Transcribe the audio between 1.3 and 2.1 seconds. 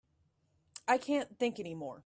think any more.